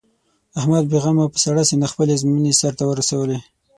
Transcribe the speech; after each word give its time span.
احمد 0.59 0.83
بې 0.91 0.97
غمه 1.03 1.21
او 1.23 1.33
په 1.33 1.39
سړه 1.45 1.61
سینه 1.69 1.87
خپلې 1.93 2.11
ازموینې 2.15 2.53
سر 2.61 2.73
ته 2.79 2.83
ورسولې. 2.87 3.37